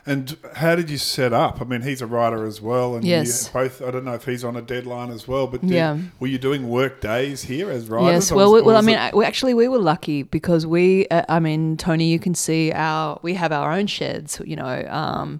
And 0.05 0.35
how 0.55 0.75
did 0.75 0.89
you 0.89 0.97
set 0.97 1.31
up? 1.31 1.61
I 1.61 1.63
mean, 1.63 1.81
he's 1.81 2.01
a 2.01 2.05
writer 2.07 2.45
as 2.45 2.61
well, 2.61 2.95
and 2.95 3.05
Yes. 3.05 3.47
both. 3.47 3.81
I 3.81 3.89
don't 3.89 4.03
know 4.03 4.13
if 4.15 4.25
he's 4.25 4.43
on 4.43 4.57
a 4.57 4.61
deadline 4.61 5.09
as 5.09 5.29
well, 5.29 5.47
but 5.47 5.61
did, 5.61 5.69
Yeah. 5.71 5.97
were 6.19 6.27
you 6.27 6.37
doing 6.37 6.67
work 6.69 6.99
days 6.99 7.43
here 7.43 7.71
as 7.71 7.87
writers? 7.89 8.25
Yes, 8.25 8.31
well, 8.33 8.51
was- 8.51 8.63
we, 8.63 8.67
well, 8.67 8.75
I 8.75 8.81
mean, 8.81 8.95
it- 8.95 9.13
I- 9.13 9.15
we, 9.15 9.23
actually, 9.23 9.53
we 9.53 9.69
were 9.69 9.77
lucky 9.79 10.23
because 10.23 10.67
we, 10.67 11.07
uh, 11.07 11.23
I 11.29 11.39
mean, 11.39 11.77
Tony, 11.77 12.07
you 12.11 12.19
can 12.19 12.35
see 12.35 12.71
our, 12.73 13.17
we 13.21 13.35
have 13.35 13.53
our 13.53 13.71
own 13.71 13.87
sheds, 13.87 14.41
you 14.43 14.57
know, 14.57 14.85
um, 14.89 15.39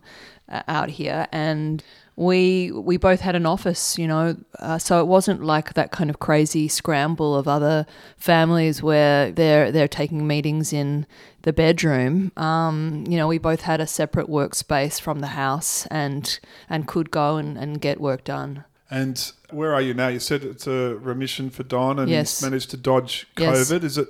out 0.70 0.90
here, 0.92 1.28
and 1.34 1.84
we 2.16 2.72
we 2.72 2.98
both 2.98 3.22
had 3.22 3.36
an 3.36 3.46
office, 3.46 3.98
you 3.98 4.08
know, 4.08 4.36
uh, 4.60 4.78
so 4.78 5.00
it 5.00 5.08
wasn't 5.08 5.44
like 5.44 5.74
that 5.74 5.92
kind 5.92 6.10
of 6.10 6.20
crazy 6.20 6.68
scramble 6.68 7.36
of 7.36 7.48
other 7.48 7.86
families 8.18 8.84
where 8.84 9.32
they're 9.32 9.72
they're 9.72 9.88
taking 9.88 10.28
meetings 10.28 10.72
in 10.72 11.08
the 11.42 11.52
bedroom. 11.54 12.32
Um, 12.38 13.04
you 13.08 13.18
know, 13.18 13.28
we 13.28 13.40
both 13.40 13.62
had 13.62 13.82
a 13.82 13.88
separate 13.88 14.28
workspace 14.28 15.02
from 15.02 15.20
the 15.22 15.28
house 15.28 15.88
and 15.88 16.40
and 16.70 16.88
could 16.88 17.10
go 17.10 17.38
and, 17.38 17.58
and 17.58 17.82
get 17.82 18.00
work 18.00 18.24
done. 18.24 18.64
And 18.92 19.32
where 19.50 19.74
are 19.74 19.82
you 19.82 19.96
now? 19.96 20.10
You 20.10 20.20
said 20.20 20.44
it's 20.44 20.68
a 20.68 20.96
remission 20.98 21.50
for 21.50 21.64
Don, 21.64 21.98
and 21.98 22.10
Yes. 22.10 22.40
he's 22.40 22.48
managed 22.48 22.70
to 22.72 22.78
dodge 22.78 23.28
Yes. 23.40 23.72
COVID. 23.72 23.84
Is 23.84 23.98
it? 23.98 24.08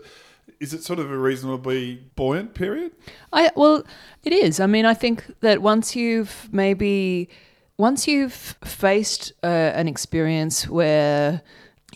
Is 0.59 0.73
it 0.73 0.83
sort 0.83 0.99
of 0.99 1.09
a 1.11 1.17
reasonably 1.17 2.01
buoyant 2.15 2.53
period? 2.53 2.91
I 3.31 3.49
well, 3.55 3.83
it 4.23 4.33
is. 4.33 4.59
I 4.59 4.65
mean, 4.65 4.85
I 4.85 4.93
think 4.93 5.25
that 5.39 5.61
once 5.61 5.95
you've 5.95 6.49
maybe 6.51 7.29
once 7.77 8.07
you've 8.07 8.55
faced 8.63 9.33
uh, 9.43 9.47
an 9.47 9.87
experience 9.87 10.67
where 10.67 11.41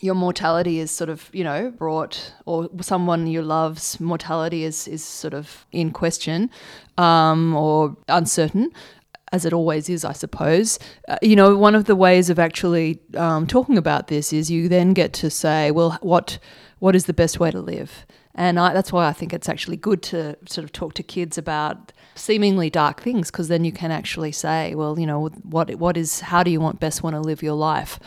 your 0.00 0.14
mortality 0.14 0.78
is 0.78 0.90
sort 0.90 1.10
of 1.10 1.28
you 1.32 1.42
know 1.42 1.70
brought 1.70 2.32
or 2.46 2.68
someone 2.80 3.26
you 3.26 3.42
love's 3.42 3.98
mortality 4.00 4.64
is 4.64 4.86
is 4.86 5.04
sort 5.04 5.34
of 5.34 5.66
in 5.72 5.90
question 5.90 6.50
um, 6.96 7.54
or 7.54 7.96
uncertain 8.08 8.70
as 9.32 9.44
it 9.44 9.52
always 9.52 9.88
is, 9.88 10.04
I 10.04 10.12
suppose. 10.12 10.78
Uh, 11.08 11.16
you 11.22 11.36
know, 11.36 11.56
one 11.56 11.74
of 11.74 11.84
the 11.84 11.96
ways 11.96 12.30
of 12.30 12.38
actually 12.38 13.00
um, 13.16 13.46
talking 13.46 13.78
about 13.78 14.08
this 14.08 14.32
is 14.32 14.50
you 14.50 14.68
then 14.68 14.92
get 14.92 15.12
to 15.14 15.30
say, 15.30 15.70
well, 15.70 15.98
what 16.00 16.38
what 16.78 16.94
is 16.94 17.06
the 17.06 17.12
best 17.12 17.40
way 17.40 17.50
to 17.50 17.60
live? 17.60 18.06
And 18.34 18.60
I, 18.60 18.72
that's 18.72 18.92
why 18.92 19.08
I 19.08 19.12
think 19.12 19.32
it's 19.32 19.48
actually 19.48 19.76
good 19.76 20.00
to 20.04 20.36
sort 20.46 20.64
of 20.64 20.70
talk 20.70 20.94
to 20.94 21.02
kids 21.02 21.36
about 21.36 21.92
seemingly 22.14 22.70
dark 22.70 23.00
things, 23.00 23.30
because 23.30 23.48
then 23.48 23.64
you 23.64 23.72
can 23.72 23.90
actually 23.90 24.30
say, 24.32 24.74
well, 24.74 24.98
you 24.98 25.06
know, 25.06 25.28
what 25.42 25.74
what 25.74 25.96
is 25.96 26.20
how 26.20 26.42
do 26.42 26.50
you 26.50 26.60
want 26.60 26.80
best 26.80 27.02
want 27.02 27.14
to 27.14 27.20
live 27.20 27.42
your 27.42 27.54
life? 27.54 27.98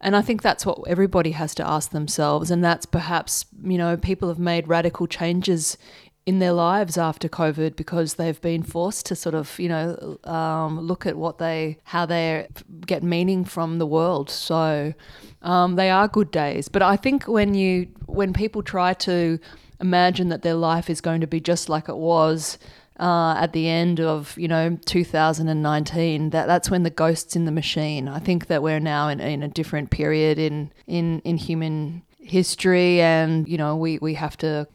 And 0.00 0.14
I 0.14 0.22
think 0.22 0.42
that's 0.42 0.66
what 0.66 0.78
everybody 0.86 1.30
has 1.30 1.54
to 1.56 1.66
ask 1.66 1.90
themselves, 1.90 2.50
and 2.50 2.62
that's 2.62 2.86
perhaps 2.86 3.46
you 3.62 3.78
know 3.78 3.96
people 3.96 4.28
have 4.28 4.38
made 4.38 4.68
radical 4.68 5.06
changes 5.06 5.76
in 6.26 6.38
their 6.38 6.52
lives 6.52 6.96
after 6.96 7.28
COVID 7.28 7.76
because 7.76 8.14
they've 8.14 8.40
been 8.40 8.62
forced 8.62 9.06
to 9.06 9.16
sort 9.16 9.34
of, 9.34 9.58
you 9.58 9.68
know, 9.68 10.18
um, 10.24 10.80
look 10.80 11.04
at 11.04 11.16
what 11.16 11.38
they, 11.38 11.78
how 11.84 12.06
they 12.06 12.48
get 12.86 13.02
meaning 13.02 13.44
from 13.44 13.78
the 13.78 13.86
world. 13.86 14.30
So 14.30 14.94
um, 15.42 15.76
they 15.76 15.90
are 15.90 16.08
good 16.08 16.30
days. 16.30 16.68
But 16.68 16.80
I 16.80 16.96
think 16.96 17.24
when 17.24 17.54
you, 17.54 17.88
when 18.06 18.32
people 18.32 18.62
try 18.62 18.94
to 18.94 19.38
imagine 19.80 20.30
that 20.30 20.40
their 20.40 20.54
life 20.54 20.88
is 20.88 21.02
going 21.02 21.20
to 21.20 21.26
be 21.26 21.40
just 21.40 21.68
like 21.68 21.90
it 21.90 21.96
was 21.96 22.58
uh, 22.98 23.34
at 23.38 23.52
the 23.52 23.68
end 23.68 24.00
of, 24.00 24.34
you 24.38 24.48
know, 24.48 24.78
2019, 24.86 26.30
that 26.30 26.46
that's 26.46 26.70
when 26.70 26.84
the 26.84 26.90
ghosts 26.90 27.36
in 27.36 27.44
the 27.44 27.52
machine. 27.52 28.08
I 28.08 28.18
think 28.18 28.46
that 28.46 28.62
we're 28.62 28.80
now 28.80 29.08
in, 29.08 29.20
in 29.20 29.42
a 29.42 29.48
different 29.48 29.90
period 29.90 30.38
in, 30.38 30.72
in, 30.86 31.20
in 31.20 31.36
human 31.36 32.02
history 32.18 33.02
and, 33.02 33.46
you 33.46 33.58
know, 33.58 33.76
we, 33.76 33.98
we 33.98 34.14
have 34.14 34.38
to 34.38 34.66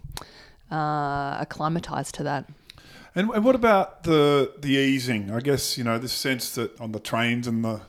uh, 0.72 1.38
acclimatized 1.40 2.16
to 2.16 2.24
that. 2.24 2.50
And, 3.16 3.30
and 3.32 3.44
what 3.44 3.56
about 3.56 4.04
the 4.04 4.54
the 4.60 4.72
easing? 4.78 5.32
I 5.32 5.40
guess 5.40 5.78
you 5.78 5.84
know 5.84 5.98
this 5.98 6.14
sense 6.14 6.56
that 6.56 6.80
on 6.80 6.92
the 6.92 7.00
trains 7.00 7.48
and 7.48 7.64
the 7.64 7.82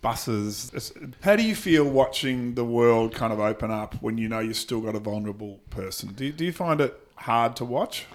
buses. 0.00 0.92
How 1.22 1.36
do 1.36 1.42
you 1.42 1.54
feel 1.54 1.84
watching 1.84 2.54
the 2.54 2.64
world 2.64 3.14
kind 3.14 3.32
of 3.32 3.40
open 3.40 3.70
up 3.70 3.94
when 4.02 4.18
you 4.18 4.28
know 4.28 4.40
you've 4.40 4.56
still 4.56 4.80
got 4.80 4.94
a 4.94 4.98
vulnerable 4.98 5.60
person? 5.70 6.12
Do 6.14 6.26
you, 6.26 6.32
do 6.32 6.44
you 6.44 6.52
find 6.52 6.80
it 6.80 6.98
hard 7.16 7.56
to 7.56 7.64
watch? 7.64 8.06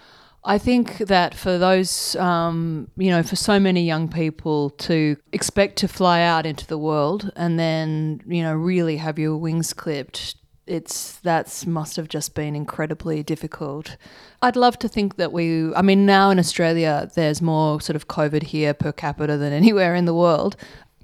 I 0.43 0.59
think 0.59 0.99
that 0.99 1.33
for 1.33 1.57
those, 1.57 2.15
um, 2.17 2.87
you 2.97 3.09
know, 3.09 3.23
for 3.23 3.35
so 3.35 3.59
many 3.59 3.83
young 3.83 4.07
people 4.07 4.69
to 4.71 5.17
expect 5.31 5.77
to 5.77 5.87
fly 5.87 6.21
out 6.21 6.45
into 6.45 6.67
the 6.67 6.77
world 6.77 7.31
and 7.35 7.57
then, 7.57 8.21
you 8.27 8.43
know, 8.43 8.53
really 8.53 8.97
have 8.97 9.17
your 9.17 9.37
wings 9.37 9.73
clipped, 9.73 10.35
it's 10.67 11.17
that's 11.19 11.65
must 11.65 11.95
have 11.95 12.07
just 12.07 12.33
been 12.33 12.55
incredibly 12.55 13.23
difficult. 13.23 13.97
I'd 14.41 14.55
love 14.55 14.79
to 14.79 14.87
think 14.87 15.17
that 15.17 15.31
we, 15.31 15.73
I 15.73 15.81
mean, 15.81 16.05
now 16.05 16.29
in 16.29 16.39
Australia, 16.39 17.09
there's 17.15 17.41
more 17.41 17.79
sort 17.81 17.95
of 17.95 18.07
COVID 18.07 18.43
here 18.43 18.73
per 18.73 18.91
capita 18.91 19.37
than 19.37 19.53
anywhere 19.61 19.95
in 19.95 20.05
the 20.05 20.13
world. 20.13 20.55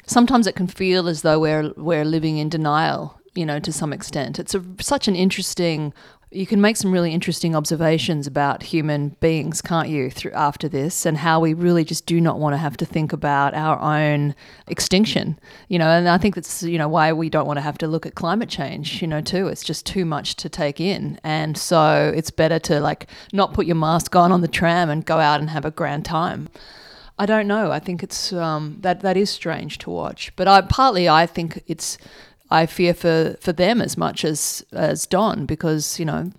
Sometimes 0.06 0.48
it 0.48 0.56
can 0.56 0.68
feel 0.68 1.08
as 1.08 1.22
though 1.22 1.40
we're 1.40 1.74
we're 1.78 2.06
living 2.06 2.38
in 2.38 2.50
denial, 2.50 3.20
you 3.36 3.46
know, 3.46 3.60
to 3.60 3.72
some 3.72 3.94
extent. 3.94 4.40
It's 4.40 4.56
a, 4.56 4.64
such 4.80 5.08
an 5.08 5.16
interesting 5.16 5.94
you 6.34 6.48
can 6.48 6.62
make 6.62 6.78
some 6.78 6.94
really 6.94 7.14
interesting 7.14 7.56
observations 7.58 8.26
about 8.26 8.64
human 8.64 9.10
beings, 9.20 9.62
can't 9.62 9.90
you, 9.90 10.10
through 10.10 10.32
after 10.32 10.70
this, 10.70 11.06
and 11.06 11.18
how 11.18 11.42
we 11.42 11.54
really 11.54 11.84
just 11.84 12.06
do 12.06 12.22
not 12.22 12.40
want 12.40 12.54
to 12.54 12.58
have 12.58 12.78
to 12.78 12.86
think 12.86 13.12
about 13.12 13.54
our 13.54 13.78
own 13.80 14.34
extinction. 14.68 15.38
You 15.68 15.78
know, 15.78 15.90
and 15.90 16.08
I 16.08 16.18
think 16.18 16.36
that's 16.36 16.64
you 16.64 16.78
know 16.78 16.88
why 16.88 17.12
we 17.12 17.30
don't 17.30 17.48
want 17.48 17.58
to 17.58 17.62
have 17.62 17.78
to 17.80 17.88
look 17.88 18.06
at 18.06 18.16
climate 18.16 18.48
change. 18.48 19.02
You 19.02 19.10
know, 19.10 19.20
too, 19.20 19.48
it's 19.48 19.64
just 19.64 19.86
too 19.86 20.06
much 20.06 20.38
to 20.38 20.48
take 20.48 20.80
in, 20.80 21.20
and 21.22 21.58
so 21.58 22.14
it's 22.16 22.32
better 22.32 22.60
to 22.60 22.80
like 22.80 23.10
not 23.34 23.54
put 23.54 23.66
your 23.66 23.76
mask 23.76 24.16
on 24.16 24.32
on 24.32 24.40
the 24.40 24.48
tram 24.48 24.90
and 24.90 25.06
go 25.06 25.20
out 25.20 25.42
and 25.42 25.50
have 25.50 25.66
a 25.66 25.72
grand 25.72 26.06
time. 26.06 26.48
I 27.20 27.26
don't 27.26 27.48
know. 27.48 27.72
I 27.72 27.80
think 27.80 28.04
it's 28.04 28.32
um, 28.32 28.78
that 28.82 29.02
that 29.02 29.18
is 29.18 29.30
strange 29.30 29.80
to 29.80 29.90
watch, 29.90 30.34
but 30.38 30.48
I 30.48 30.62
partly 30.62 31.10
I 31.10 31.28
think 31.28 31.62
it's 31.68 31.98
I 32.52 32.66
fear 32.66 32.94
for, 32.94 33.38
for 33.40 33.54
them 33.54 33.82
as 33.82 33.98
much 33.98 34.26
as 34.26 34.64
as 34.74 35.08
Don 35.08 35.46
because 35.46 35.98
you 35.98 36.06
know 36.06 36.32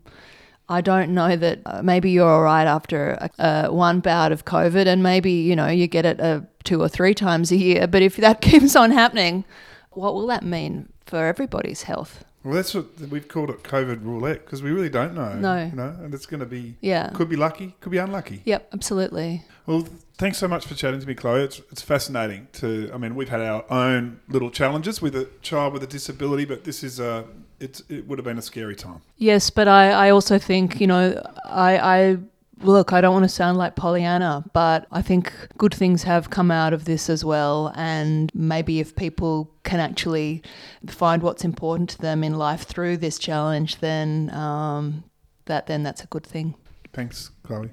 I 0.69 0.81
don't 0.81 1.15
know 1.15 1.37
that 1.37 1.61
uh, 1.67 1.83
maybe 1.83 2.11
you're 2.11 2.29
all 2.29 2.43
right 2.43 2.67
after 2.67 3.13
a, 3.13 3.31
uh, 3.43 3.69
one 3.71 4.01
bout 4.01 4.31
of 4.31 4.45
COVID 4.45 4.87
and 4.87 5.03
maybe 5.03 5.33
you 5.33 5.57
know 5.57 5.69
you 5.69 5.87
get 5.87 6.07
it 6.07 6.21
uh, 6.21 6.43
two 6.65 6.81
or 6.81 6.89
three 6.89 7.15
times 7.15 7.51
a 7.51 7.57
year, 7.57 7.87
but 7.87 8.03
if 8.03 8.17
that 8.17 8.41
keeps 8.49 8.77
on 8.77 8.91
happening, 8.91 9.45
what 9.91 10.15
will 10.15 10.27
that 10.29 10.45
mean 10.45 10.89
for 11.05 11.27
everybody's 11.27 11.83
health? 11.83 12.25
Well, 12.45 12.55
that's 12.55 12.75
what 12.75 12.87
we've 13.11 13.29
called 13.29 13.51
it 13.51 13.63
COVID 13.63 14.05
roulette 14.05 14.45
because 14.45 14.63
we 14.63 14.71
really 14.73 14.89
don't 14.89 15.15
know. 15.15 15.35
No. 15.35 15.65
you 15.65 15.77
know, 15.77 15.95
and 16.03 16.13
it's 16.13 16.27
going 16.27 16.41
to 16.41 16.47
be 16.47 16.77
Yeah. 16.81 17.11
could 17.15 17.29
be 17.29 17.37
lucky, 17.37 17.75
could 17.81 17.93
be 17.93 17.99
unlucky. 17.99 18.43
Yep, 18.45 18.69
absolutely. 18.73 19.45
Well, 19.67 19.87
thanks 20.19 20.39
so 20.39 20.49
much 20.49 20.67
for 20.67 20.75
chatting 20.75 21.01
to 21.01 21.07
me, 21.07 21.15
Chloe. 21.15 21.43
It's, 21.45 21.61
it's 21.71 21.83
fascinating 21.83 22.49
to. 22.55 22.91
I 22.93 22.99
mean, 22.99 23.15
we've 23.15 23.29
had 23.29 23.41
our 23.41 23.65
own 23.71 24.19
little 24.29 24.51
challenges 24.51 25.01
with 25.01 25.15
a 25.15 25.29
child 25.41 25.73
with 25.73 25.85
a 25.85 25.87
disability, 25.87 26.45
but 26.45 26.65
this 26.65 26.83
is 26.83 26.99
a. 26.99 27.25
It's, 27.61 27.81
it 27.89 28.09
would 28.09 28.19
have 28.19 28.25
been 28.25 28.39
a 28.39 28.43
scary 28.43 28.75
time. 28.75 29.03
Yes, 29.19 29.49
but 29.51 29.69
I, 29.69 29.91
I 29.93 30.11
also 30.11 30.37
think, 30.37 30.81
you 30.81 30.89
know, 30.89 31.23
I, 31.45 31.79
I 31.79 32.19
look, 32.63 32.93
I 32.93 33.01
don't 33.01 33.13
want 33.13 33.25
to 33.25 33.29
sound 33.29 33.59
like 33.59 33.77
Pollyanna, 33.77 34.45
but 34.53 34.87
I 34.91 35.03
think 35.03 35.33
good 35.59 35.75
things 35.75 36.05
have 36.05 36.31
come 36.31 36.51
out 36.51 36.73
of 36.73 36.85
this 36.85 37.11
as 37.11 37.25
well. 37.25 37.73
And 37.75 38.31
maybe 38.35 38.81
if 38.81 38.95
people 38.97 39.51
can 39.65 39.81
actually 39.81 40.43
find 40.87 41.23
what's 41.23 41.45
important 41.45 41.91
to 41.91 41.99
them 41.99 42.25
in 42.25 42.37
life 42.39 42.63
through 42.63 42.99
this 42.99 43.19
challenge, 43.19 43.79
then 43.79 44.31
um, 44.31 45.05
that 45.47 45.67
then 45.67 45.83
that's 45.83 46.03
a 46.03 46.07
good 46.07 46.27
thing. 46.27 46.55
Thanks, 46.93 47.31
Chloe. 47.43 47.71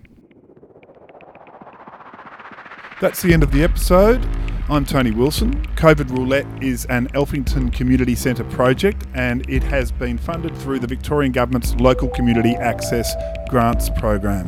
That's 3.01 3.22
the 3.22 3.34
end 3.34 3.43
of 3.43 3.51
the 3.51 3.63
episode. 3.63 4.27
I'm 4.69 4.86
Tony 4.86 5.10
Wilson. 5.10 5.65
COVID 5.77 6.12
Roulette 6.12 6.46
is 6.62 6.86
an 6.86 7.08
Alphington 7.13 7.74
Community 7.74 8.13
Centre 8.13 8.43
project 8.43 9.08
and 9.15 9.50
it 9.50 9.63
has 9.63 9.91
been 9.91 10.17
funded 10.17 10.55
through 10.58 10.79
the 10.79 10.86
Victorian 10.86 11.31
Government's 11.31 11.74
Local 11.75 12.08
Community 12.10 12.55
Access 12.55 13.12
Grants 13.50 13.89
Program. 13.89 14.48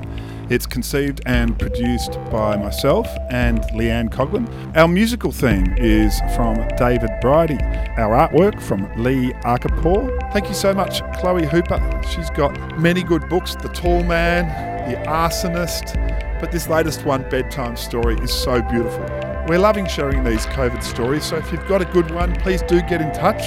It's 0.51 0.65
conceived 0.65 1.21
and 1.25 1.57
produced 1.57 2.15
by 2.29 2.57
myself 2.57 3.07
and 3.29 3.61
Leanne 3.73 4.09
Coughlin. 4.09 4.49
Our 4.75 4.89
musical 4.89 5.31
theme 5.31 5.73
is 5.77 6.19
from 6.35 6.57
David 6.77 7.09
Bridie. 7.21 7.57
Our 7.95 8.27
artwork 8.27 8.61
from 8.61 8.81
Lee 9.01 9.31
Arkapaw. 9.45 10.33
Thank 10.33 10.49
you 10.49 10.53
so 10.53 10.73
much, 10.73 11.03
Chloe 11.13 11.45
Hooper. 11.45 11.79
She's 12.13 12.29
got 12.31 12.77
many 12.77 13.01
good 13.01 13.29
books 13.29 13.55
The 13.55 13.69
Tall 13.69 14.03
Man, 14.03 14.45
The 14.91 14.97
Arsonist, 15.09 15.95
but 16.41 16.51
this 16.51 16.67
latest 16.67 17.05
one, 17.05 17.21
Bedtime 17.29 17.77
Story, 17.77 18.15
is 18.15 18.33
so 18.33 18.61
beautiful. 18.61 19.20
We're 19.47 19.59
loving 19.59 19.87
sharing 19.87 20.23
these 20.23 20.45
COVID 20.45 20.83
stories, 20.83 21.25
so 21.25 21.35
if 21.35 21.51
you've 21.51 21.67
got 21.67 21.81
a 21.81 21.85
good 21.85 22.11
one, 22.11 22.35
please 22.35 22.61
do 22.61 22.79
get 22.81 23.01
in 23.01 23.11
touch. 23.11 23.41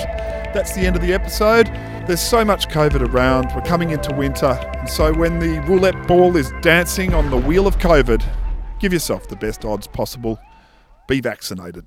That's 0.52 0.74
the 0.74 0.82
end 0.82 0.96
of 0.96 1.02
the 1.02 1.12
episode. 1.12 1.68
There's 2.06 2.20
so 2.20 2.44
much 2.44 2.68
COVID 2.68 3.08
around. 3.08 3.52
We're 3.54 3.62
coming 3.62 3.90
into 3.90 4.14
winter, 4.14 4.58
and 4.78 4.90
so 4.90 5.14
when 5.14 5.38
the 5.38 5.60
roulette 5.68 6.06
ball 6.06 6.36
is 6.36 6.52
dancing 6.60 7.14
on 7.14 7.30
the 7.30 7.38
wheel 7.38 7.66
of 7.66 7.78
COVID, 7.78 8.24
give 8.80 8.92
yourself 8.92 9.28
the 9.28 9.36
best 9.36 9.64
odds 9.64 9.86
possible. 9.86 10.38
Be 11.06 11.20
vaccinated. 11.20 11.86